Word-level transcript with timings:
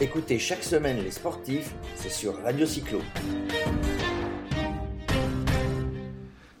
Écoutez 0.00 0.38
chaque 0.38 0.62
semaine 0.62 0.98
les 1.02 1.10
sportifs, 1.10 1.74
c'est 1.94 2.10
sur 2.10 2.36
Radio 2.42 2.66
Cyclo. 2.66 3.00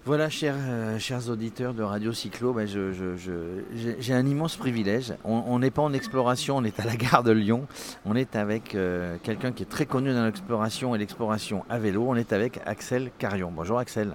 Voilà, 0.06 0.30
chers, 0.30 0.54
euh, 0.56 0.98
chers 1.00 1.28
auditeurs 1.28 1.74
de 1.74 1.82
Radio 1.82 2.12
Cyclo, 2.12 2.52
ben, 2.52 2.66
je- 2.66 2.92
je- 2.92 3.16
je- 3.16 3.90
j'ai 3.98 4.14
un 4.14 4.24
immense 4.24 4.56
privilège. 4.56 5.12
On 5.24 5.58
n'est 5.58 5.72
pas 5.72 5.82
en 5.82 5.92
exploration, 5.92 6.56
on 6.58 6.64
est 6.64 6.78
à 6.78 6.84
la 6.84 6.96
gare 6.96 7.24
de 7.24 7.32
Lyon. 7.32 7.66
On 8.06 8.14
est 8.14 8.36
avec 8.36 8.74
euh, 8.76 9.16
quelqu'un 9.22 9.50
qui 9.52 9.64
est 9.64 9.66
très 9.66 9.84
connu 9.84 10.14
dans 10.14 10.24
l'exploration 10.24 10.94
et 10.94 10.98
l'exploration 10.98 11.64
à 11.68 11.78
vélo. 11.78 12.04
On 12.08 12.14
est 12.14 12.32
avec 12.32 12.60
Axel 12.66 13.10
Carion. 13.18 13.50
Bonjour 13.54 13.78
Axel. 13.80 14.12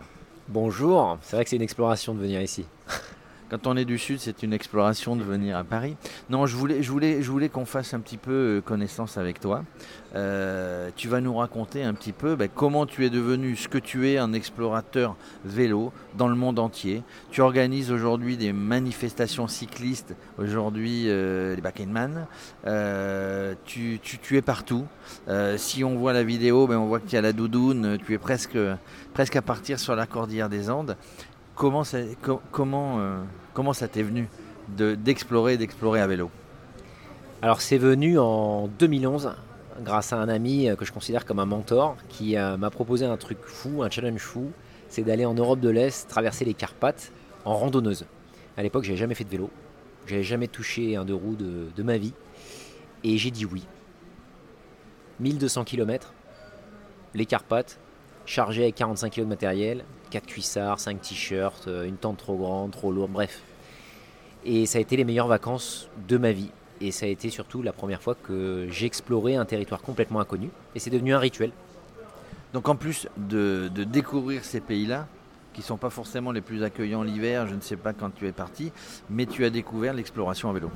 Bonjour, 0.48 1.18
c'est 1.22 1.36
vrai 1.36 1.44
que 1.44 1.50
c'est 1.50 1.58
une 1.58 1.62
exploration 1.62 2.14
de 2.16 2.20
venir 2.22 2.42
ici. 2.42 2.66
Quand 3.52 3.68
on 3.68 3.76
est 3.76 3.84
du 3.84 3.98
Sud, 3.98 4.22
c'est 4.22 4.44
une 4.44 4.54
exploration 4.54 5.18
de 5.18 5.24
venir 5.24 5.58
à 5.58 5.66
Paris. 5.66 5.98
Non, 6.30 6.46
je 6.46 6.56
voulais, 6.56 6.82
je 6.82 6.90
voulais, 6.90 7.22
je 7.22 7.30
voulais 7.30 7.50
qu'on 7.50 7.66
fasse 7.66 7.94
un 7.94 8.00
petit 8.00 8.16
peu 8.16 8.32
euh, 8.32 8.62
connaissance 8.62 9.18
avec 9.18 9.42
toi. 9.42 9.66
Euh, 10.16 10.90
tu 10.96 11.10
vas 11.10 11.20
nous 11.20 11.36
raconter 11.36 11.84
un 11.84 11.94
petit 11.94 12.14
peu 12.14 12.38
ben, 12.38 12.48
comment 12.54 12.86
tu 12.86 13.06
es 13.06 13.10
devenu 13.10 13.58
ce 13.58 13.68
que 13.68 13.78
tu 13.78 14.08
es, 14.10 14.18
un 14.18 14.32
explorateur 14.32 15.18
vélo 15.44 15.92
dans 16.18 16.30
le 16.30 16.36
monde 16.36 16.60
entier. 16.60 17.04
Tu 17.30 17.42
organises 17.42 17.92
aujourd'hui 17.92 18.38
des 18.38 18.54
manifestations 18.54 19.50
cyclistes, 19.50 20.16
aujourd'hui 20.38 21.10
euh, 21.10 21.54
les 21.54 21.62
Back-in-Man. 21.62 22.28
Euh, 22.68 23.54
tu, 23.66 24.00
tu- 24.02 24.38
es 24.38 24.42
partout. 24.42 24.86
Si 25.58 25.84
on 25.84 25.96
voit 25.98 26.14
la 26.14 26.24
vidéo, 26.24 26.68
ben, 26.68 26.78
on 26.78 26.86
voit 26.86 27.02
que 27.02 27.08
tu 27.10 27.18
as 27.18 27.22
la 27.22 27.34
doudoune, 27.34 27.98
tu 28.06 28.14
es 28.14 28.18
presque, 28.18 28.58
presque 29.14 29.36
à 29.36 29.42
partir 29.42 29.78
sur 29.78 29.94
la 29.94 30.06
cordillère 30.06 30.48
des 30.48 30.70
Andes. 30.70 30.96
Euh, 33.00 33.24
comment 33.54 33.74
ça 33.74 33.88
t'est 33.88 34.02
venu 34.02 34.28
de- 34.76 34.96
d'explorer, 34.96 35.58
d'explorer 35.58 36.02
à 36.02 36.08
vélo? 36.08 36.32
Alors 37.44 37.62
c'est 37.62 37.78
venu 37.78 38.18
en 38.18 38.68
2011 38.68 39.32
grâce 39.82 40.12
à 40.12 40.18
un 40.18 40.28
ami 40.28 40.68
euh, 40.70 40.76
que 40.76 40.86
je 40.86 40.92
considère 40.92 41.24
comme 41.24 41.38
un 41.38 41.46
mentor 41.46 41.98
qui 42.10 42.36
euh, 42.36 42.58
m'a 42.58 42.72
proposé 42.72 43.06
un 43.06 43.16
truc 43.18 43.38
fou, 43.46 43.84
un 43.84 43.92
challenge 43.92 44.22
fou, 44.22 44.52
c'est 44.90 45.04
d'aller 45.04 45.26
en 45.26 45.36
Europe 45.36 45.60
de 45.60 45.70
l'Est 45.70 46.08
traverser 46.10 46.46
les 46.46 46.56
Carpates 46.56 47.12
en 47.46 47.56
randonneuse. 47.56 48.06
À 48.58 48.64
l'époque 48.64 48.84
j'avais 48.84 48.98
jamais 48.98 49.14
fait 49.14 49.24
de 49.24 49.30
vélo, 49.30 49.52
j'avais 50.08 50.24
jamais 50.24 50.48
touché 50.48 50.96
un 50.96 51.06
deux 51.06 51.14
roues 51.14 51.36
de, 51.36 51.68
de 51.76 51.84
ma 51.84 51.98
vie 52.00 52.14
et 53.04 53.18
j'ai 53.20 53.30
dit 53.30 53.46
oui. 53.46 53.68
1200 55.20 55.64
km, 55.66 56.12
les 57.14 57.28
Carpates, 57.28 57.78
chargé 58.26 58.64
avec 58.64 58.74
45 58.76 59.12
kg 59.14 59.20
de 59.22 59.26
matériel, 59.26 59.86
4 60.12 60.26
cuissards, 60.28 60.80
5 60.80 61.02
t-shirts, 61.02 61.68
euh, 61.68 61.88
une 61.88 61.96
tente 61.96 62.18
trop 62.18 62.36
grande, 62.36 62.72
trop 62.72 62.92
lourde, 62.92 63.12
bref. 63.12 63.42
Et 64.46 64.66
ça 64.68 64.78
a 64.78 64.82
été 64.82 64.98
les 64.98 65.06
meilleures 65.06 65.28
vacances 65.28 65.90
de 66.08 66.18
ma 66.18 66.32
vie. 66.32 66.52
Et 66.82 66.92
ça 66.92 67.06
a 67.06 67.10
été 67.10 67.30
surtout 67.30 67.62
la 67.62 67.74
première 67.74 68.02
fois 68.02 68.16
que 68.16 68.68
j'ai 68.70 68.86
exploré 68.86 69.36
un 69.36 69.46
territoire 69.46 69.82
complètement 69.82 70.20
inconnu. 70.20 70.50
Et 70.76 70.80
c'est 70.80 70.90
devenu 70.90 71.14
un 71.14 71.20
rituel. 71.20 71.52
Donc 72.54 72.68
en 72.68 72.76
plus 72.76 73.08
de, 73.18 73.72
de 73.74 73.84
découvrir 73.84 74.44
ces 74.44 74.60
pays-là, 74.60 75.08
qui 75.54 75.62
sont 75.62 75.78
pas 75.78 75.90
forcément 75.90 76.32
les 76.32 76.42
plus 76.42 76.64
accueillants 76.64 77.04
l'hiver, 77.04 77.48
je 77.48 77.56
ne 77.56 77.62
sais 77.62 77.76
pas 77.76 77.94
quand 77.94 78.10
tu 78.10 78.28
es 78.28 78.32
parti, 78.32 78.72
mais 79.10 79.26
tu 79.26 79.46
as 79.46 79.50
découvert 79.50 79.94
l'exploration 79.94 80.50
à 80.50 80.54
vélo. 80.54 80.70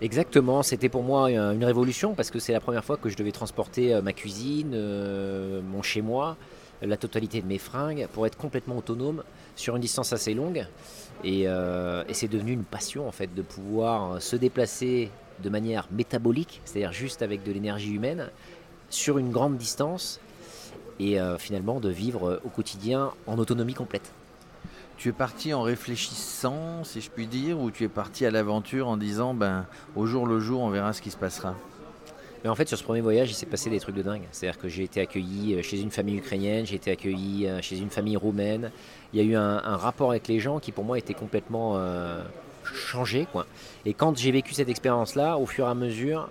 Exactement, 0.00 0.62
c'était 0.62 0.88
pour 0.88 1.02
moi 1.02 1.28
euh, 1.30 1.52
une 1.52 1.64
révolution 1.64 2.14
parce 2.14 2.30
que 2.30 2.38
c'est 2.38 2.52
la 2.52 2.60
première 2.60 2.84
fois 2.84 2.96
que 2.96 3.08
je 3.08 3.16
devais 3.16 3.32
transporter 3.32 3.94
euh, 3.94 4.02
ma 4.02 4.12
cuisine, 4.12 4.70
mon 5.62 5.82
chez-moi, 5.82 6.36
la 6.82 6.96
totalité 6.96 7.40
de 7.40 7.46
mes 7.46 7.58
fringues 7.58 8.08
pour 8.12 8.26
être 8.26 8.36
complètement 8.36 8.78
autonome 8.78 9.22
sur 9.56 9.76
une 9.76 9.82
distance 9.82 10.12
assez 10.12 10.34
longue. 10.34 10.66
Et, 11.24 11.46
euh, 11.46 12.02
c'est 12.12 12.28
devenu 12.28 12.52
une 12.52 12.64
passion 12.64 13.06
en 13.06 13.12
fait 13.12 13.34
de 13.34 13.42
pouvoir 13.42 14.12
euh, 14.12 14.20
se 14.20 14.36
déplacer 14.36 15.10
de 15.42 15.50
manière 15.50 15.86
métabolique, 15.90 16.60
c'est-à-dire 16.64 16.92
juste 16.92 17.22
avec 17.22 17.42
de 17.42 17.52
l'énergie 17.52 17.92
humaine, 17.92 18.28
sur 18.90 19.18
une 19.18 19.30
grande 19.30 19.56
distance 19.56 20.20
et 20.98 21.20
euh, 21.20 21.38
finalement 21.38 21.80
de 21.80 21.88
vivre 21.88 22.40
au 22.44 22.48
quotidien 22.48 23.12
en 23.26 23.38
autonomie 23.38 23.74
complète. 23.74 24.12
Tu 24.98 25.08
es 25.08 25.12
parti 25.12 25.54
en 25.54 25.62
réfléchissant, 25.62 26.84
si 26.84 27.00
je 27.00 27.10
puis 27.10 27.26
dire, 27.26 27.58
ou 27.58 27.70
tu 27.70 27.84
es 27.84 27.88
parti 27.88 28.26
à 28.26 28.30
l'aventure 28.30 28.86
en 28.86 28.98
disant, 28.98 29.32
ben, 29.32 29.64
au 29.96 30.04
jour 30.04 30.26
le 30.26 30.40
jour, 30.40 30.60
on 30.60 30.68
verra 30.68 30.92
ce 30.92 31.00
qui 31.00 31.10
se 31.10 31.16
passera? 31.16 31.54
Mais 32.42 32.48
en 32.48 32.54
fait, 32.54 32.66
sur 32.68 32.78
ce 32.78 32.84
premier 32.84 33.02
voyage, 33.02 33.30
il 33.30 33.34
s'est 33.34 33.46
passé 33.46 33.68
des 33.68 33.80
trucs 33.80 33.94
de 33.94 34.02
dingue. 34.02 34.22
C'est-à-dire 34.32 34.58
que 34.58 34.68
j'ai 34.68 34.84
été 34.84 35.00
accueilli 35.00 35.54
euh, 35.54 35.62
chez 35.62 35.80
une 35.80 35.90
famille 35.90 36.16
ukrainienne, 36.16 36.64
j'ai 36.64 36.76
été 36.76 36.90
accueilli 36.90 37.46
euh, 37.46 37.60
chez 37.60 37.78
une 37.78 37.90
famille 37.90 38.16
roumaine. 38.16 38.70
Il 39.12 39.20
y 39.20 39.22
a 39.22 39.26
eu 39.26 39.36
un, 39.36 39.76
rapport 39.76 40.10
avec 40.10 40.26
les 40.26 40.40
gens 40.40 40.58
qui, 40.58 40.72
pour 40.72 40.84
moi, 40.84 40.98
était 40.98 41.14
complètement 41.14 41.74
euh, 41.76 42.22
changé. 42.64 43.26
Et 43.84 43.92
quand 43.92 44.16
j'ai 44.16 44.30
vécu 44.30 44.54
cette 44.54 44.68
expérience-là, 44.68 45.36
au 45.36 45.44
fur 45.44 45.66
et 45.66 45.68
à 45.68 45.74
mesure, 45.74 46.30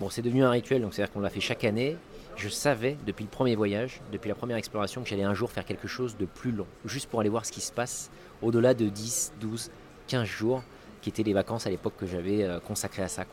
bon, 0.00 0.10
c'est 0.10 0.22
devenu 0.22 0.42
un 0.42 0.50
rituel, 0.50 0.82
donc 0.82 0.94
c'est-à-dire 0.94 1.12
qu'on 1.12 1.20
l'a 1.20 1.30
fait 1.30 1.40
chaque 1.40 1.64
année. 1.64 1.96
Je 2.36 2.48
savais 2.48 2.96
depuis 3.06 3.24
le 3.24 3.30
premier 3.30 3.54
voyage, 3.54 4.00
depuis 4.12 4.28
la 4.28 4.34
première 4.34 4.56
exploration, 4.56 5.02
que 5.02 5.08
j'allais 5.08 5.22
un 5.22 5.34
jour 5.34 5.50
faire 5.50 5.64
quelque 5.64 5.88
chose 5.88 6.16
de 6.18 6.26
plus 6.26 6.52
long, 6.52 6.66
juste 6.84 7.08
pour 7.08 7.20
aller 7.20 7.30
voir 7.30 7.46
ce 7.46 7.52
qui 7.52 7.60
se 7.60 7.72
passe 7.72 8.10
au-delà 8.42 8.74
de 8.74 8.88
10, 8.88 9.34
12, 9.40 9.70
15 10.08 10.26
jours, 10.26 10.62
qui 11.00 11.08
étaient 11.08 11.22
les 11.22 11.32
vacances 11.32 11.66
à 11.66 11.70
l'époque 11.70 11.94
que 11.98 12.06
j'avais 12.06 12.46
consacrées 12.66 13.02
à 13.02 13.08
ça. 13.08 13.24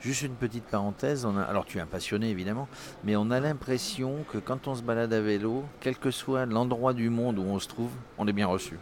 Juste 0.00 0.22
une 0.22 0.34
petite 0.34 0.64
parenthèse, 0.64 1.26
alors 1.48 1.64
tu 1.64 1.78
es 1.78 1.80
un 1.80 1.86
passionné 1.86 2.30
évidemment, 2.30 2.68
mais 3.04 3.16
on 3.16 3.30
a 3.30 3.40
l'impression 3.40 4.24
que 4.32 4.38
quand 4.38 4.68
on 4.68 4.74
se 4.74 4.82
balade 4.82 5.12
à 5.12 5.20
vélo, 5.20 5.64
quel 5.80 5.96
que 5.96 6.10
soit 6.10 6.46
l'endroit 6.46 6.92
du 6.92 7.10
monde 7.10 7.38
où 7.38 7.42
on 7.42 7.58
se 7.58 7.68
trouve, 7.68 7.90
on 8.18 8.28
est 8.28 8.32
bien 8.32 8.46
reçu. 8.46 8.78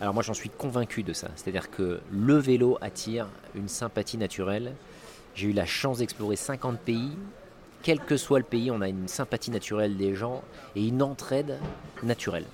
Alors 0.00 0.12
moi 0.12 0.22
j'en 0.22 0.34
suis 0.34 0.50
convaincu 0.50 1.02
de 1.02 1.12
ça, 1.12 1.28
c'est-à-dire 1.36 1.70
que 1.70 2.00
le 2.10 2.36
vélo 2.36 2.76
attire 2.80 3.28
une 3.54 3.68
sympathie 3.68 4.18
naturelle. 4.18 4.74
J'ai 5.34 5.48
eu 5.48 5.52
la 5.52 5.66
chance 5.66 5.98
d'explorer 5.98 6.36
50 6.36 6.78
pays. 6.80 7.12
Quel 7.82 8.00
que 8.00 8.16
soit 8.16 8.38
le 8.38 8.44
pays, 8.44 8.70
on 8.70 8.80
a 8.80 8.88
une 8.88 9.06
sympathie 9.06 9.50
naturelle 9.50 9.96
des 9.96 10.14
gens 10.14 10.42
et 10.74 10.86
une 10.86 11.02
entraide 11.02 11.58
naturelle. 12.02 12.46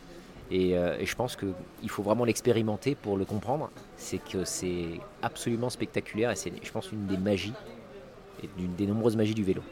Et, 0.52 0.76
euh, 0.76 0.98
et 1.00 1.06
je 1.06 1.16
pense 1.16 1.34
qu'il 1.34 1.88
faut 1.88 2.02
vraiment 2.02 2.24
l'expérimenter 2.24 2.94
pour 2.94 3.16
le 3.16 3.24
comprendre. 3.24 3.70
C'est 3.96 4.22
que 4.22 4.44
c'est 4.44 5.00
absolument 5.22 5.70
spectaculaire 5.70 6.30
et 6.30 6.36
c'est, 6.36 6.52
je 6.62 6.70
pense, 6.70 6.92
une 6.92 7.06
des 7.06 7.16
magies, 7.16 7.54
et 8.42 8.48
d'une 8.56 8.74
des 8.74 8.86
nombreuses 8.86 9.16
magies 9.16 9.34
du 9.34 9.44
vélo. 9.44 9.62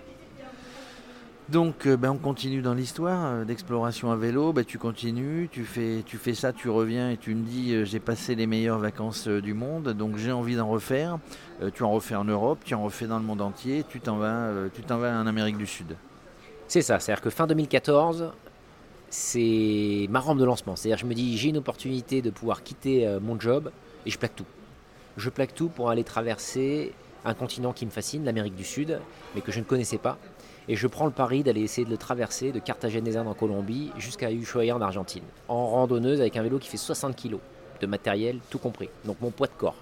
Donc 1.51 1.87
euh, 1.87 1.97
ben, 1.97 2.11
on 2.11 2.17
continue 2.17 2.63
dans 2.63 2.75
l'histoire 2.75 3.27
euh, 3.27 3.45
d'exploration 3.45 4.13
à 4.13 4.17
vélo, 4.17 4.53
ben, 4.53 4.65
tu 4.65 4.79
continues, 4.79 5.49
tu 5.51 5.65
fais, 5.65 6.05
tu 6.07 6.17
fais 6.17 6.35
ça, 6.35 6.53
tu 6.53 6.69
reviens 6.69 7.11
et 7.11 7.17
tu 7.17 7.35
me 7.35 7.43
dis 7.45 7.75
euh, 7.75 7.85
j'ai 7.85 7.99
passé 7.99 8.37
les 8.37 8.47
meilleures 8.47 8.79
vacances 8.79 9.27
du 9.27 9.53
monde, 9.53 9.89
donc 9.89 10.17
j'ai 10.17 10.31
envie 10.31 10.55
d'en 10.55 10.69
refaire. 10.69 11.19
Tu 11.75 11.83
en 11.83 11.91
refais 11.91 12.15
en 12.15 12.25
Europe, 12.25 12.61
tu 12.65 12.75
en 12.75 12.83
refais 12.83 13.07
dans 13.07 13.19
le 13.19 13.25
monde 13.25 13.43
entier, 13.43 13.85
tu 13.87 14.01
t'en 14.01 14.17
vas, 14.17 14.49
tu 14.73 14.81
t'en 14.81 14.97
vas 14.97 15.21
en 15.21 15.27
Amérique 15.27 15.59
du 15.59 15.67
Sud. 15.67 15.95
C'est 16.69 16.81
ça, 16.81 16.99
c'est-à-dire 16.99 17.21
que 17.21 17.29
fin 17.29 17.47
2014, 17.47 18.33
c'est 19.11 20.07
ma 20.09 20.21
rampe 20.21 20.39
de 20.39 20.45
lancement. 20.45 20.77
C'est-à-dire 20.77 20.99
je 20.99 21.07
me 21.07 21.15
dis 21.15 21.37
j'ai 21.37 21.51
une 21.51 21.59
opportunité 21.59 22.23
de 22.23 22.31
pouvoir 22.31 22.63
quitter 22.63 23.07
euh, 23.07 23.21
mon 23.21 23.39
job 23.39 23.71
et 24.07 24.11
je 24.11 24.19
plaque 24.19 24.37
tout. 24.37 24.47
Je 25.17 25.29
plaque 25.29 25.55
tout 25.55 25.69
pour 25.69 25.91
aller 25.91 26.05
traverser 26.05 26.93
un 27.25 27.35
continent 27.35 27.73
qui 27.73 27.85
me 27.85 27.91
fascine, 27.91 28.25
l'Amérique 28.25 28.55
du 28.55 28.65
Sud, 28.65 28.99
mais 29.35 29.43
que 29.43 29.53
je 29.53 29.59
ne 29.59 29.65
connaissais 29.65 29.99
pas. 29.99 30.17
Et 30.69 30.77
je 30.77 30.87
prends 30.87 31.07
le 31.07 31.11
pari 31.11 31.43
d'aller 31.43 31.63
essayer 31.63 31.85
de 31.85 31.91
le 31.91 31.97
traverser 31.97 32.53
de 32.53 32.61
Cartagena 32.61 33.03
des 33.03 33.17
Indes 33.17 33.27
en 33.27 33.35
Colombie 33.35 33.91
jusqu'à 33.99 34.31
Ushuaia 34.31 34.75
en 34.75 34.81
Argentine, 34.81 35.25
en 35.49 35.67
randonneuse 35.67 36.21
avec 36.21 36.37
un 36.37 36.43
vélo 36.43 36.59
qui 36.59 36.69
fait 36.69 36.77
60 36.77 37.17
kg 37.17 37.39
de 37.81 37.87
matériel, 37.87 38.39
tout 38.51 38.59
compris. 38.59 38.89
Donc 39.05 39.21
mon 39.21 39.31
poids 39.31 39.49
de 39.49 39.53
corps. 39.53 39.77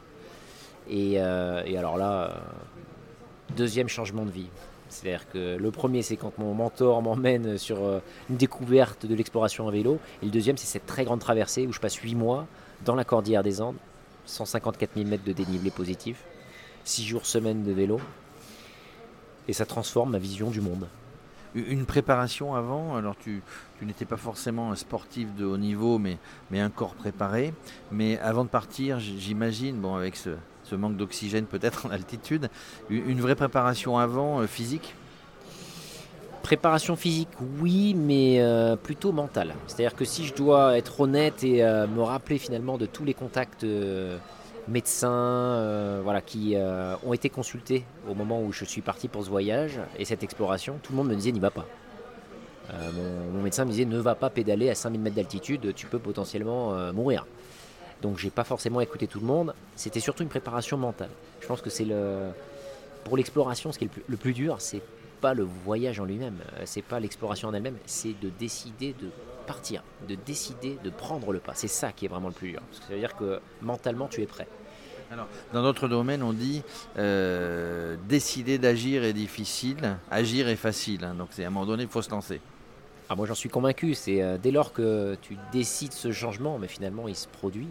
Et, 0.88 1.14
euh, 1.16 1.78
alors 1.78 1.98
là, 1.98 2.30
euh, 2.30 2.34
deuxième 3.56 3.88
changement 3.88 4.24
de 4.24 4.30
vie. 4.30 4.48
C'est-à-dire 4.88 5.28
que 5.28 5.56
le 5.56 5.70
premier, 5.70 6.02
c'est 6.02 6.16
quand 6.16 6.38
mon 6.38 6.54
mentor 6.54 7.02
m'emmène 7.02 7.58
sur 7.58 7.82
euh, 7.82 8.00
une 8.30 8.36
découverte 8.36 9.06
de 9.06 9.14
l'exploration 9.14 9.68
à 9.68 9.70
vélo. 9.70 9.98
Et 10.22 10.26
le 10.26 10.30
deuxième, 10.30 10.56
c'est 10.56 10.66
cette 10.66 10.86
très 10.86 11.04
grande 11.04 11.20
traversée 11.20 11.66
où 11.66 11.72
je 11.72 11.80
passe 11.80 11.96
8 11.96 12.14
mois 12.14 12.46
dans 12.84 12.94
la 12.94 13.04
cordillère 13.04 13.42
des 13.42 13.60
Andes, 13.60 13.76
154 14.26 14.90
000 14.96 15.08
mètres 15.08 15.24
de 15.24 15.32
dénivelé 15.32 15.70
positif, 15.70 16.24
6 16.84 17.04
jours 17.04 17.26
semaine 17.26 17.64
de 17.64 17.72
vélo. 17.72 18.00
Et 19.46 19.52
ça 19.52 19.66
transforme 19.66 20.12
ma 20.12 20.18
vision 20.18 20.50
du 20.50 20.60
monde. 20.60 20.86
Une 21.54 21.86
préparation 21.86 22.54
avant, 22.54 22.96
alors 22.96 23.16
tu, 23.16 23.42
tu 23.78 23.86
n'étais 23.86 24.04
pas 24.04 24.18
forcément 24.18 24.70
un 24.70 24.76
sportif 24.76 25.34
de 25.34 25.46
haut 25.46 25.56
niveau, 25.56 25.98
mais, 25.98 26.18
mais 26.50 26.60
un 26.60 26.68
corps 26.68 26.94
préparé. 26.94 27.54
Mais 27.90 28.18
avant 28.18 28.44
de 28.44 28.50
partir, 28.50 29.00
j'imagine, 29.00 29.76
bon, 29.76 29.96
avec 29.96 30.16
ce, 30.16 30.30
ce 30.68 30.74
manque 30.74 30.96
d'oxygène 30.96 31.46
peut-être 31.46 31.86
en 31.86 31.90
altitude, 31.90 32.48
une 32.90 33.20
vraie 33.20 33.34
préparation 33.34 33.98
avant 33.98 34.40
euh, 34.40 34.46
physique? 34.46 34.94
Préparation 36.42 36.96
physique, 36.96 37.28
oui, 37.60 37.94
mais 37.94 38.40
euh, 38.40 38.76
plutôt 38.76 39.12
mentale. 39.12 39.54
C'est-à-dire 39.66 39.94
que 39.94 40.04
si 40.04 40.26
je 40.26 40.34
dois 40.34 40.78
être 40.78 41.00
honnête 41.00 41.44
et 41.44 41.62
euh, 41.62 41.86
me 41.86 42.02
rappeler 42.02 42.38
finalement 42.38 42.78
de 42.78 42.86
tous 42.86 43.04
les 43.04 43.14
contacts 43.14 43.66
médecins 44.66 46.00
voilà, 46.02 46.20
qui 46.20 46.54
ont 47.04 47.12
été 47.14 47.30
consultés 47.30 47.84
au 48.08 48.14
moment 48.14 48.42
où 48.42 48.52
je 48.52 48.64
suis 48.66 48.82
parti 48.82 49.08
pour 49.08 49.24
ce 49.24 49.30
voyage 49.30 49.80
et 49.98 50.04
cette 50.04 50.22
exploration, 50.22 50.78
tout 50.82 50.92
le 50.92 50.98
monde 50.98 51.08
me 51.08 51.14
disait 51.14 51.32
n'y 51.32 51.40
va 51.40 51.50
pas. 51.50 51.66
Mon, 52.70 53.32
mon 53.32 53.42
médecin 53.42 53.64
me 53.64 53.70
disait 53.70 53.86
ne 53.86 53.98
va 53.98 54.14
pas 54.14 54.28
pédaler 54.28 54.68
à 54.68 54.74
5000 54.74 55.00
mètres 55.00 55.16
d'altitude, 55.16 55.72
tu 55.74 55.86
peux 55.86 55.98
potentiellement 55.98 56.92
mourir. 56.92 57.24
Donc 58.02 58.18
j'ai 58.18 58.30
pas 58.30 58.44
forcément 58.44 58.80
écouté 58.80 59.06
tout 59.06 59.20
le 59.20 59.26
monde, 59.26 59.54
c'était 59.76 60.00
surtout 60.00 60.22
une 60.22 60.28
préparation 60.28 60.76
mentale. 60.76 61.10
Je 61.40 61.46
pense 61.46 61.60
que 61.60 61.70
c'est 61.70 61.84
le, 61.84 62.30
pour 63.04 63.16
l'exploration, 63.16 63.72
ce 63.72 63.78
qui 63.78 63.86
est 63.86 63.90
le 64.06 64.16
plus, 64.16 64.32
dur, 64.32 64.56
c'est 64.60 64.82
pas 65.20 65.34
le 65.34 65.42
voyage 65.64 65.98
en 65.98 66.04
lui-même, 66.04 66.38
euh, 66.54 66.62
c'est 66.64 66.82
pas 66.82 67.00
l'exploration 67.00 67.48
en 67.48 67.54
elle-même, 67.54 67.76
c'est 67.86 68.18
de 68.20 68.30
décider 68.38 68.94
de 69.00 69.10
partir, 69.46 69.82
de 70.06 70.14
décider 70.14 70.78
de 70.84 70.90
prendre 70.90 71.32
le 71.32 71.40
pas. 71.40 71.54
C'est 71.54 71.68
ça 71.68 71.90
qui 71.90 72.04
est 72.04 72.08
vraiment 72.08 72.28
le 72.28 72.34
plus 72.34 72.50
dur. 72.50 72.60
Parce 72.68 72.80
que 72.80 72.86
ça 72.86 72.92
veut 72.92 73.00
dire 73.00 73.16
que 73.16 73.40
mentalement, 73.62 74.06
tu 74.06 74.20
es 74.22 74.26
prêt. 74.26 74.46
Alors, 75.10 75.26
dans 75.54 75.62
notre 75.62 75.88
domaine, 75.88 76.22
on 76.22 76.34
dit 76.34 76.62
euh, 76.98 77.96
décider 78.08 78.58
d'agir 78.58 79.04
est 79.04 79.14
difficile, 79.14 79.96
agir 80.10 80.48
est 80.48 80.56
facile. 80.56 81.02
Hein. 81.04 81.14
donc, 81.14 81.30
à 81.38 81.42
un 81.42 81.50
moment 81.50 81.64
donné, 81.64 81.84
il 81.84 81.88
faut 81.88 82.02
se 82.02 82.10
lancer. 82.10 82.40
Ah, 83.10 83.16
moi, 83.16 83.26
j'en 83.26 83.34
suis 83.34 83.48
convaincu. 83.48 83.94
C'est 83.94 84.22
euh, 84.22 84.36
dès 84.36 84.50
lors 84.50 84.72
que 84.72 85.16
tu 85.22 85.38
décides 85.50 85.92
ce 85.92 86.12
changement, 86.12 86.58
mais 86.58 86.68
finalement, 86.68 87.08
il 87.08 87.16
se 87.16 87.26
produit. 87.26 87.68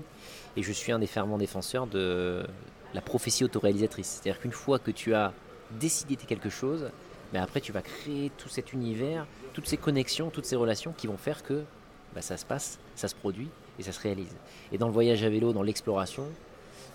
Et 0.55 0.63
je 0.63 0.71
suis 0.71 0.91
un 0.91 0.97
des 0.97 1.07
fervents 1.07 1.37
défenseurs 1.37 1.85
de 1.85 2.43
la 2.95 3.01
prophétie 3.01 3.43
autoréalisatrice. 3.43 4.19
C'est-à-dire 4.21 4.41
qu'une 4.41 4.51
fois 4.51 4.79
que 4.79 4.89
tu 4.89 5.13
as 5.13 5.33
décidé 5.79 6.15
quelque 6.15 6.49
chose, 6.49 6.89
mais 7.33 7.39
après, 7.39 7.61
tu 7.61 7.71
vas 7.71 7.81
créer 7.81 8.31
tout 8.37 8.49
cet 8.49 8.73
univers, 8.73 9.27
toutes 9.53 9.67
ces 9.67 9.77
connexions, 9.77 10.31
toutes 10.31 10.45
ces 10.45 10.55
relations 10.55 10.93
qui 10.97 11.05
vont 11.05 11.17
faire 11.17 11.43
que 11.43 11.63
bah, 12.15 12.21
ça 12.21 12.37
se 12.37 12.45
passe, 12.45 12.79
ça 12.95 13.07
se 13.07 13.15
produit 13.15 13.49
et 13.77 13.83
ça 13.83 13.91
se 13.91 13.99
réalise. 13.99 14.35
Et 14.71 14.79
dans 14.79 14.87
le 14.87 14.93
voyage 14.93 15.23
à 15.23 15.29
vélo, 15.29 15.53
dans 15.53 15.61
l'exploration, 15.61 16.23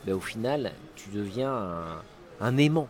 bah, 0.04 0.14
au 0.14 0.20
final, 0.20 0.72
tu 0.96 1.10
deviens 1.10 2.02
un, 2.40 2.56
aimant 2.56 2.88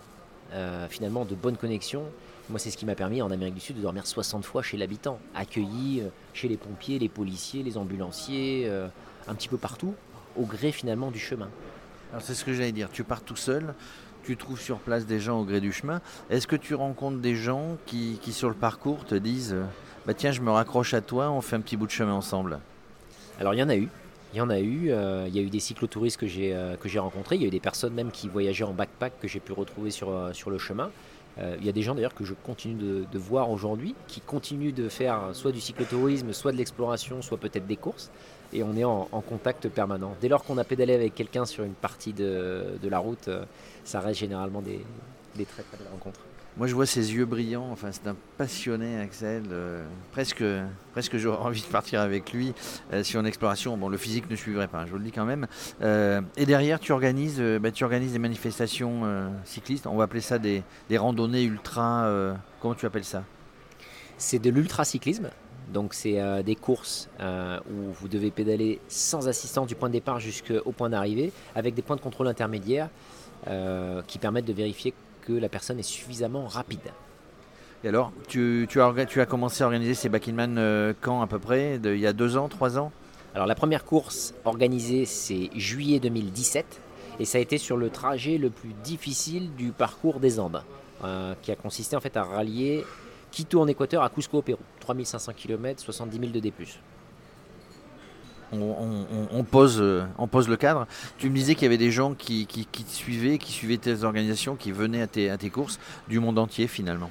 euh, 0.54 0.88
finalement 0.88 1.26
de 1.26 1.34
bonnes 1.34 1.58
connexions. 1.58 2.04
Moi, 2.50 2.58
c'est 2.58 2.70
ce 2.70 2.76
qui 2.76 2.86
m'a 2.86 2.94
permis 2.94 3.22
en 3.22 3.30
Amérique 3.30 3.54
du 3.54 3.60
Sud 3.60 3.76
de 3.76 3.82
dormir 3.82 4.06
60 4.06 4.44
fois 4.44 4.62
chez 4.62 4.76
l'habitant, 4.76 5.18
accueilli 5.34 6.00
euh, 6.00 6.08
chez 6.34 6.48
les 6.48 6.56
pompiers, 6.56 6.98
les 6.98 7.08
policiers, 7.08 7.62
les 7.62 7.78
ambulanciers, 7.78 8.64
euh, 8.66 8.88
un 9.28 9.34
petit 9.34 9.48
peu 9.48 9.58
partout, 9.58 9.94
au 10.36 10.44
gré 10.44 10.72
finalement 10.72 11.10
du 11.10 11.20
chemin. 11.20 11.48
Alors 12.10 12.22
c'est 12.22 12.34
ce 12.34 12.44
que 12.44 12.52
j'allais 12.52 12.72
dire, 12.72 12.90
tu 12.90 13.04
pars 13.04 13.22
tout 13.22 13.36
seul, 13.36 13.74
tu 14.24 14.36
trouves 14.36 14.60
sur 14.60 14.78
place 14.78 15.06
des 15.06 15.20
gens 15.20 15.40
au 15.40 15.44
gré 15.44 15.60
du 15.60 15.72
chemin. 15.72 16.00
Est-ce 16.30 16.46
que 16.46 16.56
tu 16.56 16.74
rencontres 16.74 17.20
des 17.20 17.36
gens 17.36 17.76
qui, 17.86 18.18
sur 18.32 18.48
le 18.48 18.54
parcours 18.54 19.04
te 19.04 19.14
disent 19.14 19.56
bah 20.04 20.14
tiens 20.14 20.32
je 20.32 20.40
me 20.40 20.50
raccroche 20.50 20.94
à 20.94 21.00
toi, 21.00 21.30
on 21.30 21.40
fait 21.40 21.56
un 21.56 21.60
petit 21.60 21.76
bout 21.76 21.86
de 21.86 21.92
chemin 21.92 22.12
ensemble? 22.12 22.58
Alors 23.38 23.54
il 23.54 23.60
y 23.60 23.62
en 23.62 23.68
a 23.68 23.76
eu, 23.76 23.88
il 24.32 24.38
y 24.38 24.40
en 24.40 24.50
a 24.50 24.60
eu. 24.60 24.90
Euh, 24.90 25.26
il 25.28 25.36
y 25.36 25.38
a 25.38 25.42
eu 25.42 25.50
des 25.50 25.60
cyclotouristes 25.60 26.18
que 26.18 26.26
j'ai 26.26 26.54
euh, 26.54 26.76
que 26.76 26.88
j'ai 26.88 26.98
rencontrés. 26.98 27.36
Il 27.36 27.42
y 27.42 27.44
a 27.44 27.48
eu 27.48 27.50
des 27.50 27.60
personnes 27.60 27.92
même 27.92 28.10
qui 28.10 28.28
voyageaient 28.28 28.64
en 28.64 28.72
backpack 28.72 29.20
que 29.20 29.28
j'ai 29.28 29.40
pu 29.40 29.52
retrouver 29.52 29.90
sur, 29.90 30.10
euh, 30.10 30.32
sur 30.32 30.50
le 30.50 30.58
chemin. 30.58 30.90
Il 31.38 31.64
y 31.64 31.68
a 31.68 31.72
des 31.72 31.82
gens 31.82 31.94
d'ailleurs 31.94 32.14
que 32.14 32.24
je 32.24 32.34
continue 32.34 33.06
de, 33.10 33.18
voir 33.18 33.50
aujourd'hui, 33.50 33.94
qui 34.06 34.20
continuent 34.20 34.74
de 34.74 34.88
faire 34.88 35.30
soit 35.32 35.52
du 35.52 35.60
cyclotourisme, 35.60 36.32
soit 36.32 36.52
de 36.52 36.58
l'exploration, 36.58 37.22
soit 37.22 37.38
peut-être 37.38 37.66
des 37.66 37.76
courses. 37.76 38.10
Et 38.52 38.62
on 38.62 38.76
est 38.76 38.84
en, 38.84 39.06
contact 39.26 39.68
permanent. 39.68 40.14
Dès 40.20 40.28
lors 40.28 40.44
qu'on 40.44 40.58
a 40.58 40.64
pédalé 40.64 40.94
avec 40.94 41.14
quelqu'un 41.14 41.46
sur 41.46 41.64
une 41.64 41.72
partie 41.72 42.12
de, 42.12 42.78
la 42.82 42.98
route, 42.98 43.30
ça 43.84 44.00
reste 44.00 44.20
généralement 44.20 44.60
des, 44.60 44.84
des 45.34 45.46
très 45.46 45.64
belles 45.72 45.88
rencontres. 45.90 46.20
Moi, 46.58 46.66
je 46.66 46.74
vois 46.74 46.84
ses 46.84 47.14
yeux 47.14 47.24
brillants. 47.24 47.68
Enfin, 47.72 47.88
c'est 47.92 48.06
un 48.06 48.16
passionné, 48.36 48.98
Axel. 49.00 49.44
Euh, 49.50 49.86
presque, 50.12 50.44
presque 50.92 51.16
j'aurais 51.16 51.38
envie 51.46 51.62
de 51.62 51.66
partir 51.66 52.00
avec 52.00 52.32
lui 52.32 52.52
euh, 52.92 53.02
sur 53.02 53.20
une 53.20 53.26
exploration. 53.26 53.76
Bon, 53.78 53.88
le 53.88 53.96
physique 53.96 54.28
ne 54.28 54.36
suivrait 54.36 54.68
pas, 54.68 54.84
je 54.84 54.90
vous 54.90 54.98
le 54.98 55.04
dis 55.04 55.12
quand 55.12 55.24
même. 55.24 55.46
Euh, 55.80 56.20
et 56.36 56.44
derrière, 56.44 56.78
tu 56.78 56.92
organises, 56.92 57.40
bah, 57.40 57.70
tu 57.70 57.84
organises 57.84 58.12
des 58.12 58.18
manifestations 58.18 59.32
cyclistes. 59.44 59.86
On 59.86 59.96
va 59.96 60.04
appeler 60.04 60.20
ça 60.20 60.38
des, 60.38 60.62
des 60.90 60.98
randonnées 60.98 61.42
ultra. 61.42 62.36
comment 62.60 62.74
tu 62.74 62.84
appelles 62.84 63.04
ça? 63.04 63.24
C'est 64.18 64.38
de 64.38 64.50
l'ultra-cyclisme. 64.50 65.30
Donc, 65.72 65.94
c'est 65.94 66.42
des 66.42 66.54
courses 66.54 67.08
où 67.18 67.92
vous 67.92 68.08
devez 68.08 68.30
pédaler 68.30 68.78
sans 68.88 69.26
assistance 69.26 69.66
du 69.68 69.74
point 69.74 69.88
de 69.88 69.94
départ 69.94 70.20
jusqu'au 70.20 70.72
point 70.72 70.90
d'arrivée, 70.90 71.32
avec 71.54 71.74
des 71.74 71.82
points 71.82 71.96
de 71.96 72.02
contrôle 72.02 72.28
intermédiaires 72.28 72.90
qui 74.06 74.18
permettent 74.18 74.44
de 74.44 74.52
vérifier 74.52 74.92
que 75.22 75.32
la 75.32 75.48
personne 75.48 75.78
est 75.78 75.82
suffisamment 75.82 76.46
rapide. 76.46 76.92
Et 77.84 77.88
alors, 77.88 78.12
tu, 78.28 78.68
as, 78.76 79.06
tu 79.06 79.20
as, 79.20 79.26
commencé 79.26 79.62
à 79.62 79.66
organiser 79.66 79.94
ces 79.94 80.08
back 80.08 80.28
euh, 80.28 80.92
quand 81.00 81.20
à 81.20 81.26
peu 81.26 81.38
près 81.38 81.80
Il 81.82 81.98
y 81.98 82.06
a 82.06 82.12
deux 82.12 82.36
ans, 82.36 82.48
trois 82.48 82.78
ans? 82.78 82.92
Alors 83.34 83.46
la 83.46 83.54
première 83.54 83.84
course 83.84 84.34
organisée, 84.44 85.04
c'est 85.06 85.50
juillet 85.56 85.98
2017. 85.98 86.80
Et 87.18 87.24
ça 87.24 87.38
a 87.38 87.40
été 87.40 87.58
sur 87.58 87.76
le 87.76 87.90
trajet 87.90 88.38
le 88.38 88.50
plus 88.50 88.72
difficile 88.84 89.54
du 89.54 89.72
parcours 89.72 90.20
des 90.20 90.38
Andes, 90.38 90.62
euh, 91.04 91.34
qui 91.42 91.50
a 91.50 91.56
consisté 91.56 91.96
en 91.96 92.00
fait 92.00 92.16
à 92.16 92.24
rallier 92.24 92.84
Quito 93.30 93.60
en 93.60 93.66
Équateur 93.66 94.02
à 94.02 94.10
Cusco 94.10 94.38
au 94.38 94.42
Pérou. 94.42 94.62
3500 94.80 95.32
km, 95.36 95.80
70 95.80 96.18
000 96.18 96.32
de 96.32 96.40
D+ 96.40 96.52
on, 98.52 99.44
pose, 99.44 99.78
euh, 99.80 100.04
on 100.18 100.26
pose 100.26 100.48
le 100.48 100.56
cadre. 100.56 100.86
Tu 101.18 101.30
me 101.30 101.34
disais 101.34 101.54
qu'il 101.54 101.64
y 101.64 101.66
avait 101.66 101.78
des 101.78 101.90
gens 101.90 102.14
qui, 102.14 102.46
qui, 102.46 102.64
te 102.66 102.90
suivaient, 102.90 103.38
qui 103.38 103.52
suivaient 103.52 103.78
tes 103.78 104.04
organisations, 104.04 104.56
qui 104.56 104.72
venaient 104.72 105.02
à 105.02 105.06
tes, 105.06 105.30
à 105.30 105.38
tes 105.38 105.50
courses 105.50 105.78
du 106.08 106.20
monde 106.20 106.38
entier 106.38 106.66
finalement. 106.66 107.10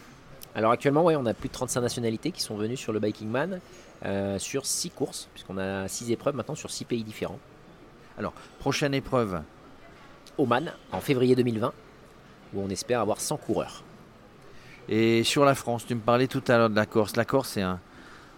Alors 0.54 0.72
actuellement, 0.72 1.04
ouais, 1.04 1.16
on 1.16 1.26
a 1.26 1.34
plus 1.34 1.48
de 1.48 1.54
35 1.54 1.82
nationalités 1.82 2.32
qui 2.32 2.42
sont 2.42 2.56
venues 2.56 2.78
sur 2.78 2.92
le 2.92 3.00
Biking 3.00 3.30
Man 3.30 3.60
euh, 4.06 4.38
sur 4.40 4.66
6 4.66 4.90
courses, 4.92 5.30
puisqu'on 5.34 5.58
a 5.58 5.88
6 5.88 6.12
épreuves 6.12 6.36
maintenant 6.36 6.56
sur 6.56 6.70
6 6.70 6.86
pays 6.86 7.04
différents. 7.04 7.40
Alors, 8.18 8.34
prochaine 8.60 8.94
épreuve 8.94 9.42
Oman, 10.38 10.74
en 10.92 11.00
février 11.00 11.36
2020, 11.36 11.72
où 12.54 12.62
on 12.62 12.70
espère 12.70 13.00
avoir 13.00 13.20
100 13.22 13.38
coureurs. 13.38 13.84
Et 14.90 15.24
sur 15.24 15.46
la 15.46 15.56
France, 15.56 15.86
tu 15.86 15.96
me 15.96 16.02
parlais 16.02 16.28
tout 16.28 16.44
à 16.48 16.58
l'heure 16.58 16.70
de 16.70 16.76
la 16.76 16.86
Corse. 16.86 17.16
La 17.16 17.26
Corse, 17.26 17.50
c'est 17.50 17.62
un, 17.62 17.80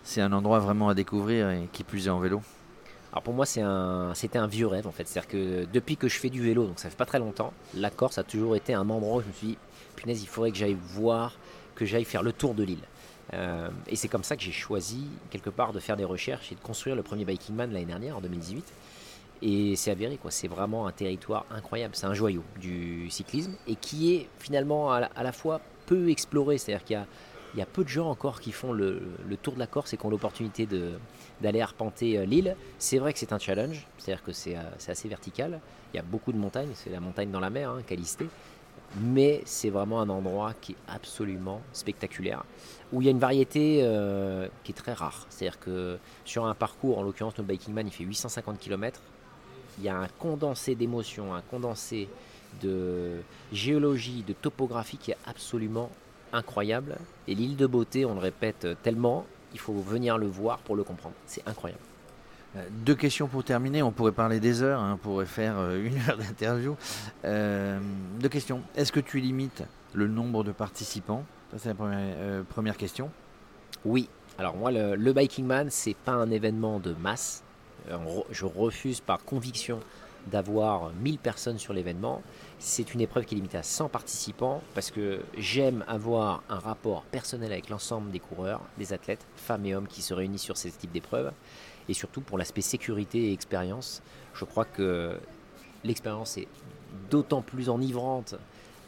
c'est 0.03 0.21
un 0.21 0.33
endroit 0.33 0.59
vraiment 0.59 0.89
à 0.89 0.93
découvrir 0.93 1.49
et 1.49 1.69
qui 1.71 1.83
plus 1.83 2.07
est 2.07 2.11
en 2.11 2.19
vélo. 2.19 2.41
Alors 3.13 3.21
pour 3.21 3.35
moi, 3.35 3.45
un, 3.57 4.13
c'était 4.15 4.39
un 4.39 4.47
vieux 4.47 4.65
rêve 4.65 4.87
en 4.87 4.91
fait. 4.91 5.07
C'est-à-dire 5.07 5.29
que 5.29 5.65
depuis 5.71 5.97
que 5.97 6.07
je 6.07 6.17
fais 6.17 6.31
du 6.31 6.41
vélo, 6.41 6.65
donc 6.65 6.79
ça 6.79 6.89
fait 6.89 6.97
pas 6.97 7.05
très 7.05 7.19
longtemps, 7.19 7.53
la 7.75 7.91
Corse 7.91 8.17
a 8.17 8.23
toujours 8.23 8.55
été 8.55 8.73
un 8.73 8.89
endroit 8.89 9.17
où 9.17 9.21
je 9.21 9.27
me 9.27 9.33
suis 9.33 9.47
dit, 9.49 9.57
punaise, 9.95 10.23
il 10.23 10.27
faudrait 10.27 10.51
que 10.51 10.57
j'aille 10.57 10.77
voir, 10.79 11.37
que 11.75 11.85
j'aille 11.85 12.05
faire 12.05 12.23
le 12.23 12.33
tour 12.33 12.55
de 12.55 12.63
l'île. 12.63 12.83
Euh, 13.33 13.69
et 13.87 13.95
c'est 13.95 14.07
comme 14.07 14.23
ça 14.23 14.35
que 14.35 14.41
j'ai 14.41 14.51
choisi 14.51 15.05
quelque 15.29 15.51
part 15.51 15.73
de 15.73 15.79
faire 15.79 15.95
des 15.95 16.03
recherches 16.05 16.51
et 16.51 16.55
de 16.55 16.59
construire 16.59 16.95
le 16.95 17.03
premier 17.03 17.23
Biking 17.23 17.55
Man 17.55 17.71
l'année 17.71 17.85
dernière, 17.85 18.17
en 18.17 18.21
2018. 18.21 18.73
Et 19.43 19.75
c'est 19.75 19.91
avéré, 19.91 20.17
quoi. 20.17 20.31
C'est 20.31 20.47
vraiment 20.47 20.87
un 20.87 20.91
territoire 20.91 21.45
incroyable. 21.51 21.95
C'est 21.95 22.07
un 22.07 22.13
joyau 22.15 22.43
du 22.59 23.11
cyclisme 23.11 23.53
et 23.67 23.75
qui 23.75 24.15
est 24.15 24.27
finalement 24.39 24.91
à 24.91 25.23
la, 25.23 25.31
fois 25.31 25.61
peu 25.85 26.09
exploré. 26.09 26.57
C'est-à-dire 26.57 26.83
qu'il 26.83 26.95
y 26.95 26.97
a, 26.97 27.05
il 27.53 27.59
y 27.59 27.61
a 27.61 27.65
peu 27.65 27.83
de 27.83 27.89
gens 27.89 28.09
encore 28.09 28.39
qui 28.41 28.51
font 28.51 28.73
le, 28.73 29.01
tour 29.41 29.53
de 29.53 29.59
la 29.59 29.67
Corse 29.67 29.93
et 29.93 29.97
qui 29.97 30.05
ont 30.05 30.09
l'opportunité 30.09 30.67
d'aller 31.41 31.61
arpenter 31.61 32.17
euh, 32.17 32.25
l'île. 32.25 32.55
C'est 32.79 32.97
vrai 32.97 33.13
que 33.13 33.19
c'est 33.19 33.33
un 33.33 33.39
challenge, 33.39 33.85
c'est-à-dire 33.97 34.23
que 34.23 34.31
euh, 34.31 34.61
c'est 34.77 34.91
assez 34.91 35.07
vertical. 35.07 35.59
Il 35.93 35.97
y 35.97 35.99
a 35.99 36.03
beaucoup 36.03 36.31
de 36.31 36.37
montagnes, 36.37 36.71
c'est 36.73 36.89
la 36.89 36.99
montagne 36.99 37.31
dans 37.31 37.39
la 37.39 37.49
mer, 37.49 37.69
hein. 37.69 37.81
Mais 39.01 39.41
c'est 39.45 39.71
vraiment 39.71 40.01
un 40.01 40.09
endroit 40.09 40.53
qui 40.61 40.73
est 40.73 40.77
absolument 40.87 41.61
spectaculaire, 41.73 42.43
où 42.91 43.01
il 43.01 43.05
y 43.05 43.07
a 43.07 43.11
une 43.11 43.19
variété 43.19 43.79
euh, 43.81 44.47
qui 44.63 44.71
est 44.71 44.75
très 44.75 44.93
rare. 44.93 45.25
C'est-à-dire 45.29 45.59
que 45.59 45.97
sur 46.25 46.45
un 46.45 46.53
parcours, 46.53 46.99
en 46.99 47.03
l'occurrence 47.03 47.35
notre 47.37 47.47
Biking 47.47 47.73
Man, 47.73 47.87
il 47.87 47.91
fait 47.91 48.03
850 48.03 48.59
km. 48.59 49.01
Il 49.79 49.83
y 49.83 49.89
a 49.89 49.97
un 49.97 50.07
condensé 50.19 50.75
d'émotions, 50.75 51.33
un 51.33 51.41
condensé 51.41 52.07
de 52.61 53.21
géologie, 53.51 54.23
de 54.27 54.33
topographie 54.33 54.97
qui 54.97 55.09
est 55.09 55.17
absolument 55.25 55.89
incroyable. 56.33 56.97
Et 57.27 57.35
l'île 57.35 57.55
de 57.55 57.67
beauté, 57.67 58.05
on 58.05 58.13
le 58.13 58.19
répète 58.19 58.67
tellement, 58.83 59.25
il 59.53 59.59
faut 59.59 59.73
venir 59.73 60.17
le 60.17 60.27
voir 60.27 60.59
pour 60.59 60.75
le 60.75 60.83
comprendre. 60.83 61.15
C'est 61.25 61.47
incroyable. 61.47 61.81
Euh, 62.55 62.67
deux 62.71 62.95
questions 62.95 63.27
pour 63.27 63.43
terminer. 63.43 63.81
On 63.83 63.91
pourrait 63.91 64.11
parler 64.11 64.39
des 64.39 64.61
heures, 64.61 64.79
hein, 64.79 64.93
on 64.95 64.97
pourrait 64.97 65.25
faire 65.25 65.57
euh, 65.57 65.83
une 65.83 65.97
heure 66.07 66.17
d'interview. 66.17 66.75
Euh, 67.25 67.79
deux 68.19 68.29
questions. 68.29 68.61
Est-ce 68.75 68.91
que 68.91 68.99
tu 68.99 69.19
limites 69.19 69.63
le 69.93 70.07
nombre 70.07 70.43
de 70.43 70.51
participants? 70.51 71.23
Ça, 71.51 71.59
c'est 71.59 71.69
la 71.69 72.43
première, 72.49 72.77
question. 72.77 73.11
Oui. 73.85 74.09
Alors, 74.39 74.55
moi, 74.55 74.71
le, 74.71 74.95
le 74.95 75.13
Biking 75.13 75.45
Man, 75.45 75.67
c'est 75.69 75.95
pas 75.95 76.13
un 76.13 76.31
événement 76.31 76.79
de 76.79 76.93
masse. 76.93 77.43
je 78.31 78.45
refuse 78.45 79.01
par 79.01 79.23
conviction 79.23 79.79
d'avoir 80.27 80.91
1000 80.93 81.17
personnes 81.17 81.57
sur 81.57 81.73
l'événement. 81.73 82.21
C'est 82.59 82.93
une 82.93 83.01
épreuve 83.01 83.25
qui 83.25 83.35
est 83.35 83.37
limitée 83.37 83.57
à 83.57 83.63
100 83.63 83.89
participants 83.89 84.61
parce 84.73 84.91
que 84.91 85.21
j'aime 85.37 85.83
avoir 85.87 86.43
un 86.49 86.59
rapport 86.59 87.03
personnel 87.03 87.51
avec 87.51 87.69
l'ensemble 87.69 88.11
des 88.11 88.19
coureurs, 88.19 88.61
des 88.77 88.93
athlètes, 88.93 89.25
femmes 89.35 89.65
et 89.65 89.75
hommes 89.75 89.87
qui 89.87 90.01
se 90.01 90.13
réunissent 90.13 90.43
sur 90.43 90.57
ce 90.57 90.69
type 90.69 90.91
d'épreuve. 90.91 91.31
Et 91.89 91.93
surtout 91.93 92.21
pour 92.21 92.37
l'aspect 92.37 92.61
sécurité 92.61 93.29
et 93.29 93.33
expérience, 93.33 94.01
je 94.33 94.45
crois 94.45 94.65
que 94.65 95.17
l'expérience 95.83 96.37
est 96.37 96.47
d'autant 97.09 97.41
plus 97.41 97.69
enivrante 97.69 98.35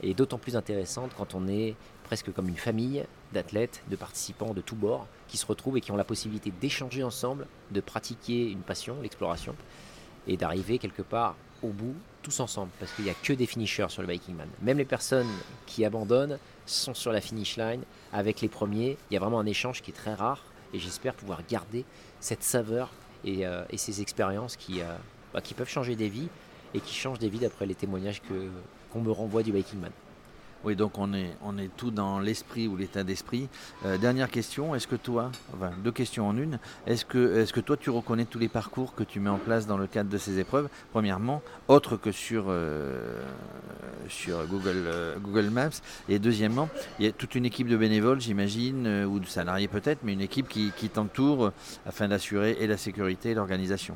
et 0.01 0.13
d'autant 0.13 0.37
plus 0.37 0.55
intéressante 0.55 1.11
quand 1.17 1.35
on 1.35 1.47
est 1.47 1.75
presque 2.03 2.31
comme 2.31 2.47
une 2.47 2.57
famille 2.57 3.03
d'athlètes, 3.33 3.83
de 3.89 3.95
participants 3.95 4.53
de 4.53 4.61
tous 4.61 4.75
bords 4.75 5.07
qui 5.27 5.37
se 5.37 5.45
retrouvent 5.45 5.77
et 5.77 5.81
qui 5.81 5.91
ont 5.91 5.97
la 5.97 6.03
possibilité 6.03 6.51
d'échanger 6.61 7.03
ensemble, 7.03 7.47
de 7.71 7.81
pratiquer 7.81 8.49
une 8.49 8.59
passion, 8.59 8.97
l'exploration, 9.01 9.55
et 10.27 10.37
d'arriver 10.37 10.77
quelque 10.77 11.01
part 11.01 11.35
au 11.63 11.69
bout 11.69 11.95
tous 12.21 12.39
ensemble 12.39 12.71
parce 12.79 12.91
qu'il 12.93 13.05
n'y 13.05 13.11
a 13.11 13.13
que 13.13 13.33
des 13.33 13.45
finishers 13.45 13.89
sur 13.89 14.01
le 14.01 14.07
Biking 14.07 14.35
Man. 14.35 14.47
Même 14.61 14.77
les 14.77 14.85
personnes 14.85 15.29
qui 15.67 15.85
abandonnent 15.85 16.39
sont 16.65 16.93
sur 16.93 17.11
la 17.11 17.21
finish 17.21 17.57
line 17.57 17.83
avec 18.11 18.41
les 18.41 18.47
premiers. 18.47 18.97
Il 19.09 19.13
y 19.13 19.17
a 19.17 19.19
vraiment 19.19 19.39
un 19.39 19.45
échange 19.45 19.81
qui 19.81 19.91
est 19.91 19.93
très 19.93 20.15
rare 20.15 20.43
et 20.73 20.79
j'espère 20.79 21.13
pouvoir 21.13 21.41
garder 21.47 21.85
cette 22.19 22.43
saveur 22.43 22.89
et, 23.23 23.45
euh, 23.45 23.63
ces 23.75 24.01
expériences 24.01 24.55
qui, 24.55 24.81
euh, 24.81 24.85
bah, 25.33 25.41
qui 25.41 25.53
peuvent 25.53 25.69
changer 25.69 25.95
des 25.95 26.09
vies 26.09 26.29
et 26.73 26.79
qui 26.79 26.95
changent 26.95 27.19
des 27.19 27.29
vies 27.29 27.39
d'après 27.39 27.65
les 27.65 27.75
témoignages 27.75 28.21
que, 28.21 28.49
qu'on 28.91 29.01
me 29.01 29.11
renvoie 29.11 29.43
du 29.43 29.51
Biking 29.51 29.79
Man. 29.79 29.91
Oui, 30.63 30.75
donc 30.75 30.97
on 30.97 31.13
est, 31.13 31.35
on 31.43 31.57
est 31.59 31.69
tout 31.77 31.91
dans 31.91 32.19
l'esprit 32.19 32.67
ou 32.67 32.75
l'état 32.75 33.03
d'esprit. 33.03 33.47
Euh, 33.85 33.97
dernière 33.97 34.31
question, 34.31 34.73
est-ce 34.73 34.87
que 34.87 34.95
toi, 34.95 35.31
enfin 35.53 35.71
deux 35.83 35.91
questions 35.91 36.27
en 36.27 36.35
une, 36.35 36.57
est-ce 36.87 37.05
que, 37.05 37.39
est 37.39 37.51
que 37.51 37.59
toi 37.59 37.77
tu 37.77 37.91
reconnais 37.91 38.25
tous 38.25 38.39
les 38.39 38.47
parcours 38.47 38.95
que 38.95 39.03
tu 39.03 39.19
mets 39.19 39.29
en 39.29 39.37
place 39.37 39.67
dans 39.67 39.77
le 39.77 39.85
cadre 39.85 40.09
de 40.09 40.17
ces 40.17 40.39
épreuves? 40.39 40.67
Premièrement, 40.91 41.43
autre 41.67 41.97
que 41.97 42.11
sur, 42.11 42.45
euh, 42.47 43.21
euh, 44.27 45.15
Google 45.19 45.49
Maps. 45.51 45.69
Et 46.09 46.17
deuxièmement, 46.17 46.69
il 46.99 47.05
y 47.05 47.09
a 47.09 47.11
toute 47.11 47.35
une 47.35 47.45
équipe 47.45 47.67
de 47.67 47.77
bénévoles, 47.77 48.21
j'imagine, 48.21 49.05
ou 49.05 49.19
de 49.19 49.27
salariés 49.27 49.67
peut-être, 49.67 49.99
mais 50.03 50.13
une 50.13 50.21
équipe 50.21 50.47
qui, 50.47 50.71
qui 50.75 50.89
t'entoure 50.89 51.51
afin 51.85 52.07
d'assurer 52.07 52.57
et 52.59 52.65
la 52.65 52.77
sécurité 52.77 53.31
et 53.31 53.33
l'organisation. 53.35 53.95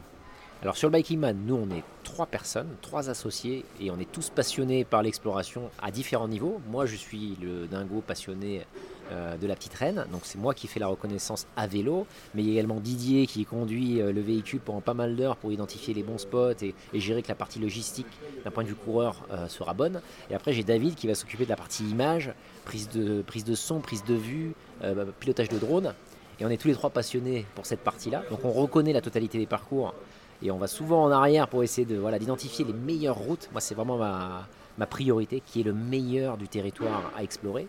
Alors 0.62 0.76
sur 0.76 0.90
le 0.90 0.92
Biking 0.92 1.18
Man, 1.18 1.38
nous 1.46 1.56
on 1.56 1.74
est 1.74 1.84
trois 2.04 2.26
personnes, 2.26 2.68
trois 2.82 3.10
associés, 3.10 3.64
et 3.80 3.92
on 3.92 4.00
est 4.00 4.12
tous 4.12 4.30
passionnés 4.30 4.84
par 4.84 5.02
l'exploration 5.02 5.70
à 5.82 5.90
différents 5.90 6.28
niveaux. 6.28 6.60
Moi 6.70 6.86
je 6.86 6.98
suis 6.98 7.38
le 7.42 7.66
dingo 7.66 8.04
passionné 8.06 8.66
euh, 9.14 9.38
de 9.38 9.48
la 9.48 9.56
petite 9.56 9.74
reine, 9.74 10.06
donc 10.12 10.24
c'est 10.26 10.38
moi 10.38 10.54
qui 10.54 10.68
fais 10.68 10.82
la 10.82 10.88
reconnaissance 10.88 11.48
à 11.56 11.66
vélo, 11.66 12.06
mais 12.36 12.42
il 12.42 12.48
y 12.48 12.50
a 12.50 12.54
également 12.56 12.82
Didier 12.82 13.26
qui 13.26 13.46
conduit 13.46 14.02
euh, 14.02 14.12
le 14.12 14.20
véhicule 14.20 14.60
pendant 14.60 14.82
pas 14.82 14.94
mal 14.94 15.16
d'heures 15.16 15.38
pour 15.38 15.54
identifier 15.54 15.94
les 15.94 16.04
bons 16.04 16.18
spots 16.18 16.62
et, 16.62 16.76
gérer 16.94 17.22
que 17.22 17.30
la 17.30 17.36
partie 17.36 17.60
logistique 17.60 18.08
d'un 18.44 18.52
point 18.52 18.64
de 18.64 18.68
vue 18.68 18.76
coureur 18.76 19.26
euh, 19.32 19.48
sera 19.48 19.74
bonne. 19.74 20.02
Et 20.30 20.36
après 20.36 20.52
j'ai 20.52 20.66
David 20.66 20.96
qui 20.96 21.08
va 21.08 21.16
s'occuper 21.16 21.46
de 21.46 21.52
la 21.52 21.56
partie 21.56 21.86
image, 21.86 22.34
prise 22.66 22.90
de, 22.90 23.22
prise 23.22 23.46
de 23.46 23.56
son, 23.56 23.80
prise 23.80 24.04
de 24.04 24.16
vue, 24.16 24.54
pilotage 25.22 25.48
de 25.48 25.58
drone. 25.58 25.94
Et 26.42 26.46
on 26.46 26.50
est 26.50 26.58
tous 26.58 26.68
les 26.68 26.74
trois 26.74 26.90
passionnés 26.90 27.46
pour 27.56 27.66
cette 27.66 27.82
partie-là. 27.82 28.24
Donc 28.30 28.44
on 28.44 28.52
reconnaît 28.52 28.94
la 28.94 29.02
totalité 29.02 29.38
des 29.38 29.46
parcours 29.46 29.94
et 30.42 30.52
on 30.52 30.58
va 30.58 30.68
souvent 30.68 31.04
en 31.04 31.12
arrière 31.12 31.48
pour 31.48 31.64
essayer 31.64 31.86
de 31.86 31.98
voilà 31.98 32.20
d'identifier 32.20 32.66
les 32.66 32.74
meilleures 32.74 33.18
routes. 33.18 33.50
Moi, 33.52 33.62
c'est 33.62 33.76
vraiment 33.76 33.98
ma, 33.98 34.48
ma, 34.78 34.86
priorité, 34.86 35.42
qui 35.46 35.62
est 35.62 35.64
le 35.64 35.74
meilleur 35.74 36.38
du 36.38 36.48
territoire 36.48 37.12
à 37.18 37.24
explorer. 37.24 37.68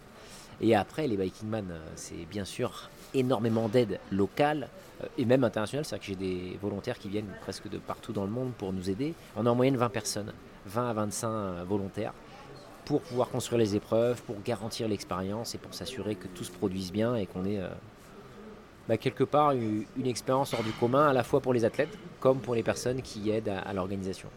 Et 0.60 0.74
après, 0.74 1.06
les 1.08 1.16
Biking 1.16 1.48
Man, 1.48 1.66
euh, 1.70 1.78
c'est 1.96 2.26
bien 2.30 2.44
sûr 2.44 2.90
énormément 3.14 3.68
d'aide 3.68 3.98
locale 4.12 4.68
euh, 5.02 5.06
et 5.16 5.24
même 5.24 5.42
internationale. 5.42 5.84
C'est-à-dire 5.84 6.02
que 6.02 6.12
j'ai 6.12 6.16
des 6.16 6.58
volontaires 6.60 6.98
qui 6.98 7.08
viennent 7.08 7.32
presque 7.40 7.68
de 7.68 7.78
partout 7.78 8.12
dans 8.12 8.24
le 8.24 8.30
monde 8.30 8.52
pour 8.58 8.72
nous 8.72 8.90
aider. 8.90 9.14
On 9.36 9.46
a 9.46 9.50
en 9.50 9.54
moyenne 9.54 9.76
20 9.76 9.88
personnes, 9.88 10.32
20 10.66 10.90
à 10.90 10.92
25 10.92 11.28
euh, 11.28 11.64
volontaires 11.66 12.12
pour 12.84 13.00
pouvoir 13.02 13.30
construire 13.30 13.58
les 13.58 13.76
épreuves, 13.76 14.20
pour 14.22 14.36
garantir 14.44 14.88
l'expérience 14.88 15.54
et 15.54 15.58
pour 15.58 15.72
s'assurer 15.74 16.16
que 16.16 16.26
tout 16.26 16.44
se 16.44 16.50
produise 16.50 16.92
bien 16.92 17.14
et 17.14 17.26
qu'on 17.26 17.44
ait 17.44 17.60
bah, 18.88 18.96
quelque 18.96 19.24
part 19.24 19.52
une, 19.52 19.86
expérience 20.06 20.54
hors 20.54 20.62
du 20.62 20.72
commun, 20.72 21.08
à 21.08 21.12
la 21.12 21.22
fois 21.22 21.40
pour 21.40 21.52
les 21.52 21.64
athlètes 21.64 21.96
comme 22.18 22.38
pour 22.38 22.54
les 22.54 22.62
personnes 22.62 23.02
qui 23.02 23.30
aident 23.30 23.52
à, 23.64 23.72
l'organisation. 23.72 24.28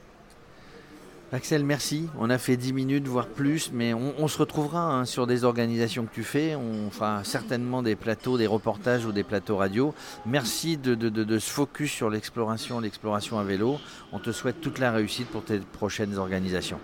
Axel, 1.32 1.64
merci. 1.64 2.08
On 2.20 2.30
a 2.30 2.38
fait 2.38 2.58
10 2.58 2.74
minutes, 2.74 3.08
voire 3.08 3.26
plus, 3.26 3.72
mais 3.74 3.96
on, 3.96 4.28
se 4.28 4.38
retrouvera 4.38 4.82
hein, 4.82 5.06
sur 5.06 5.26
des 5.26 5.44
organisations 5.44 6.06
que 6.06 6.14
tu 6.14 6.24
fais. 6.24 6.56
On 6.56 6.92
fera 6.92 7.24
certainement 7.24 7.82
des 7.82 7.96
plateaux, 7.96 8.38
des 8.38 8.46
reportages 8.46 9.06
ou 9.06 9.12
des 9.12 9.24
plateaux 9.24 9.58
radio. 9.58 9.96
Merci 10.28 10.78
de, 10.78 10.94
de 10.94 11.40
se 11.40 11.50
focus 11.50 11.92
sur 11.92 12.12
l'exploration, 12.12 12.80
l'exploration 12.80 13.40
à 13.40 13.44
vélo. 13.44 13.80
On 14.12 14.20
te 14.20 14.32
souhaite 14.32 14.62
toute 14.62 14.78
la 14.78 14.92
réussite 14.92 15.28
pour 15.28 15.44
tes 15.44 15.58
prochaines 15.58 16.20
organisations. 16.20 16.80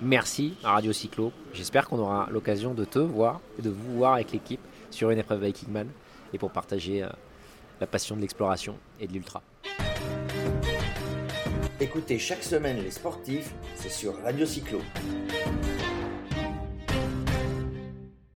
Merci 0.00 0.54
à 0.62 0.74
Radio 0.74 0.92
Cyclo. 0.92 1.32
J'espère 1.52 1.88
qu'on 1.88 1.98
aura 1.98 2.28
l'occasion 2.30 2.72
de 2.72 2.84
te 2.84 3.00
voir 3.00 3.40
et 3.58 3.62
de 3.62 3.70
vous 3.70 3.96
voir 3.96 4.14
avec 4.14 4.30
l'équipe 4.30 4.60
sur 4.90 5.10
une 5.10 5.18
épreuve 5.18 5.44
Vikingman 5.44 5.88
et 6.32 6.38
pour 6.38 6.50
partager 6.50 7.02
euh, 7.02 7.08
la 7.80 7.86
passion 7.86 8.16
de 8.16 8.20
l'exploration 8.20 8.76
et 9.00 9.06
de 9.06 9.12
l'ultra. 9.12 9.42
Écoutez 11.80 12.18
chaque 12.18 12.42
semaine 12.42 12.82
les 12.82 12.90
sportifs, 12.90 13.54
c'est 13.76 13.90
sur 13.90 14.20
Radio 14.22 14.44
Cyclo. 14.44 14.80